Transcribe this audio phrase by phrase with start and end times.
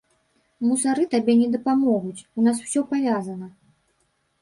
[0.69, 3.47] Мусары табе не дапамогуць, у нас усё павязана.